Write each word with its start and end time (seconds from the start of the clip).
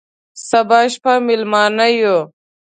سبا 0.47 0.79
شپه 0.91 1.13
مېلمانه 1.27 1.87
یو، 2.01 2.17